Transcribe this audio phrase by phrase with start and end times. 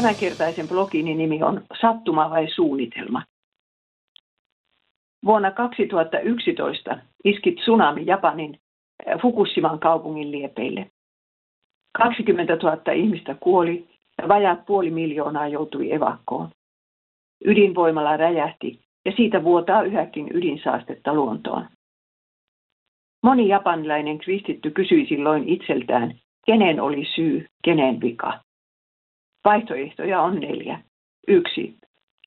[0.00, 3.22] Tämänkertaisen blogini nimi on Sattuma vai suunnitelma?
[5.24, 8.58] Vuonna 2011 iski tsunami Japanin
[9.06, 10.90] eh, Fukushiman kaupungin liepeille.
[11.98, 13.88] 20 000 ihmistä kuoli
[14.22, 16.48] ja vajaat puoli miljoonaa joutui evakkoon.
[17.44, 21.66] Ydinvoimala räjähti ja siitä vuotaa yhäkin ydinsaastetta luontoon.
[23.22, 26.14] Moni japanilainen kristitty kysyi silloin itseltään,
[26.46, 28.40] kenen oli syy, kenen vika.
[29.44, 30.80] Vaihtoehtoja on neljä.
[31.28, 31.78] Yksi.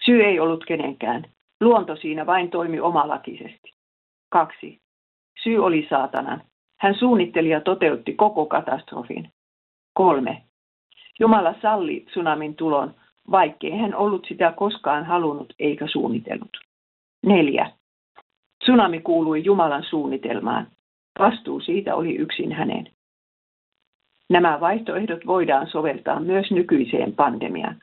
[0.05, 1.26] Syy ei ollut kenenkään.
[1.62, 3.73] Luonto siinä vain toimi omalakisesti.
[4.30, 4.81] Kaksi.
[5.44, 6.41] Syy oli saatanan.
[6.80, 9.30] Hän suunnitteli ja toteutti koko katastrofin.
[9.94, 10.44] Kolme.
[11.20, 12.94] Jumala salli tsunamin tulon,
[13.32, 16.57] vaikkei hän ollut sitä koskaan halunnut eikä suunnitellut.
[17.26, 17.71] Neljä.
[18.63, 20.68] Tsunami kuului Jumalan suunnitelmaan.
[21.20, 22.90] Vastuu siitä oli yksin hänen.
[24.34, 27.80] Nämä vaihtoehdot voidaan soveltaa myös nykyiseen pandemiaan.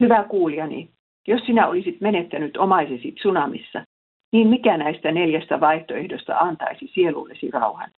[0.00, 0.90] Hyvä kuulijani,
[1.28, 3.84] jos sinä olisit menettänyt omaisesi tsunamissa,
[4.32, 7.90] niin mikä näistä neljästä vaihtoehdosta antaisi sielullesi rauhan?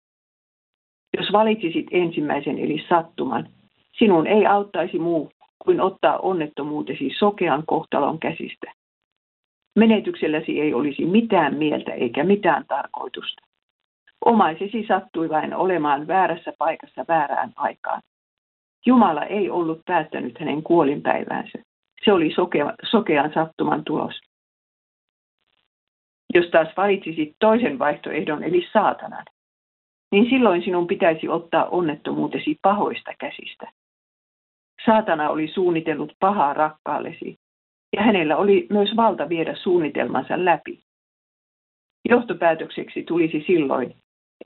[1.18, 3.50] Jos valitsisit ensimmäisen eli sattuman,
[3.98, 8.72] sinun ei auttaisi muu kuin ottaa onnettomuutesi sokean kohtalon käsistä.
[9.76, 13.45] Menetykselläsi ei olisi mitään mieltä eikä mitään tarkoitusta.
[14.26, 18.02] Omaisesi sattui vain olemaan väärässä paikassa väärään aikaan.
[18.86, 21.60] Jumala ei ollut päättänyt hänen kuolinpäiväänsä.
[22.06, 24.22] Se oli sokea, sokean sattuman tulos.
[26.34, 29.26] Jos taas valitsisit toisen vaihtoehdon, eli saatanan,
[30.12, 33.72] niin silloin sinun pitäisi ottaa onnettomuutesi pahoista käsistä.
[34.86, 37.38] Saatana oli suunnitellut pahaa rakkaallesi,
[37.96, 40.84] ja hänellä oli myös valta viedä suunnitelmansa läpi.
[42.10, 43.96] Johtopäätökseksi tulisi silloin,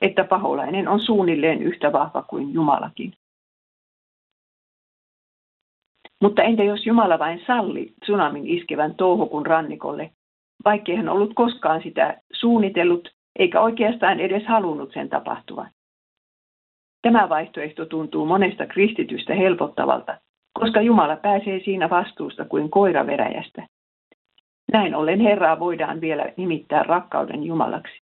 [0.00, 3.12] että paholainen on suunnilleen yhtä vahva kuin Jumalakin.
[6.22, 10.10] Mutta entä jos Jumala vain salli tsunamin iskevän touhokun rannikolle,
[10.64, 13.08] vaikkei hän ollut koskaan sitä suunnitellut
[13.38, 15.70] eikä oikeastaan edes halunnut sen tapahtuvan?
[17.02, 20.18] Tämä vaihtoehto tuntuu monesta kristitystä helpottavalta,
[20.52, 23.66] koska Jumala pääsee siinä vastuusta kuin koira veräjästä.
[24.72, 28.00] Näin ollen Herraa voidaan vielä nimittää rakkauden Jumalaksi.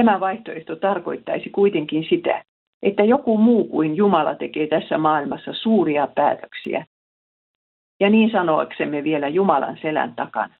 [0.00, 2.44] Tämä vaihtoehto tarkoittaisi kuitenkin sitä,
[2.82, 6.86] että joku muu kuin Jumala tekee tässä maailmassa suuria päätöksiä.
[8.00, 10.54] Ja niin sanoaksemme vielä Jumalan selän takana.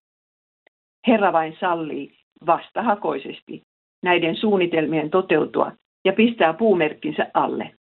[1.07, 2.13] Herra vain sallii
[2.47, 3.63] vastahakoisesti
[4.03, 5.73] näiden suunnitelmien toteutua
[6.05, 7.75] ja pistää puumerkkinsä alle.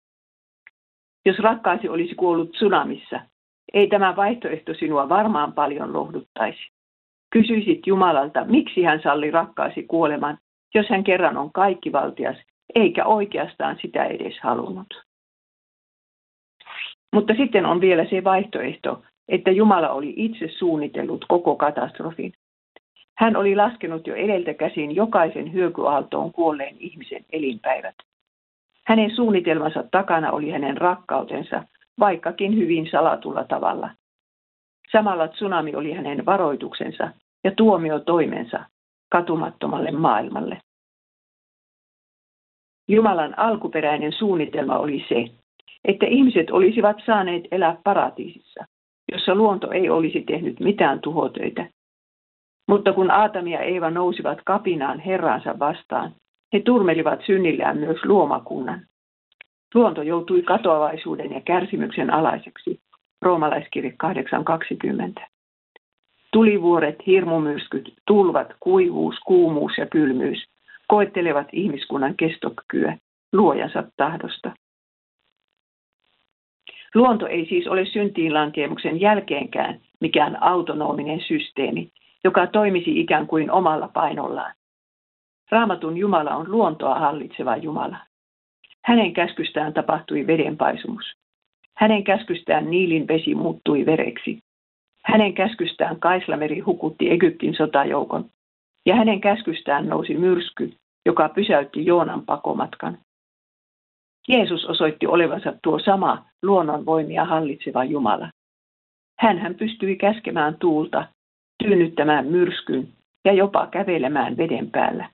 [1.26, 3.20] Jos rakkaasi olisi kuollut tsunamissa,
[3.72, 6.70] ei tämä vaihtoehto sinua varmaan paljon lohduttaisi.
[7.30, 10.38] Kysyisit Jumalalta, miksi hän salli rakkaasi kuoleman
[10.74, 12.36] jos hän kerran on kaikkivaltias,
[12.74, 15.02] eikä oikeastaan sitä edes halunnut.
[17.12, 22.32] Mutta sitten on vielä se vaihtoehto, että Jumala oli itse suunnitellut koko katastrofin.
[23.18, 27.94] Hän oli laskenut jo edeltä käsin jokaisen hyökyaaltoon kuolleen ihmisen elinpäivät.
[28.86, 31.62] Hänen suunnitelmansa takana oli hänen rakkautensa,
[31.98, 33.90] vaikkakin hyvin salatulla tavalla.
[34.92, 37.10] Samalla tsunami oli hänen varoituksensa
[37.44, 38.64] ja tuomiotoimensa,
[39.10, 40.60] katumattomalle maailmalle.
[42.88, 45.24] Jumalan alkuperäinen suunnitelma oli se,
[45.84, 48.64] että ihmiset olisivat saaneet elää paratiisissa,
[49.12, 51.66] jossa luonto ei olisi tehnyt mitään tuhotöitä.
[52.68, 56.14] Mutta kun Aatami ja Eeva nousivat kapinaan Herransa vastaan,
[56.52, 58.80] he turmelivat synnillään myös luomakunnan.
[59.74, 62.80] Luonto joutui katoavaisuuden ja kärsimyksen alaiseksi.
[63.22, 63.94] Roomalaiskirje
[65.18, 65.26] 8.20.
[66.32, 70.44] Tulivuoret, hirmumyrskyt, tulvat, kuivuus, kuumuus ja kylmyys
[70.88, 72.98] koettelevat ihmiskunnan kestokykyä
[73.32, 74.52] luojansa tahdosta.
[76.94, 81.90] Luonto ei siis ole syntiinlankemuksen jälkeenkään mikään autonominen systeemi,
[82.24, 84.54] joka toimisi ikään kuin omalla painollaan.
[85.50, 87.96] Raamatun Jumala on luontoa hallitseva Jumala.
[88.84, 91.04] Hänen käskystään tapahtui vedenpaisumus.
[91.76, 94.38] Hänen käskystään Niilin vesi muuttui vereksi.
[95.10, 98.24] Hänen käskystään Kaislameri hukutti Egyptin sotajoukon,
[98.86, 100.72] ja hänen käskystään nousi myrsky,
[101.06, 102.98] joka pysäytti Joonan pakomatkan.
[104.28, 108.30] Jeesus osoitti olevansa tuo sama luonnonvoimia hallitseva Jumala.
[109.18, 111.06] Hän pystyi käskemään tuulta,
[111.62, 112.88] tyynnyttämään myrskyn
[113.24, 115.10] ja jopa kävelemään veden päällä.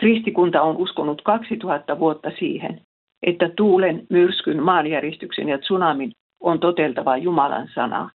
[0.00, 2.80] Kristikunta on uskonut 2000 vuotta siihen,
[3.26, 8.10] että tuulen, myrskyn, maanjäristyksen ja tsunamin on toteltava Jumalan sanaa.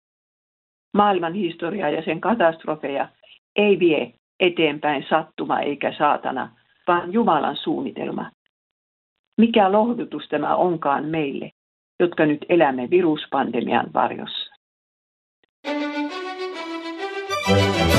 [0.94, 3.08] Maailman historia ja sen katastrofeja
[3.56, 6.56] ei vie eteenpäin sattuma eikä saatana,
[6.87, 8.31] vaan Jumalan suunnitelma.
[9.38, 11.52] Mikä lohdutus tämä onkaan meille,
[12.00, 14.56] jotka nyt elämme viruspandemian varjossa.
[17.46, 17.95] thank you